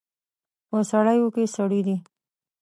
په 0.69 0.77
سړیو 0.91 1.27
کې 1.35 1.43
سړي 1.55 1.81
دي 1.87 1.97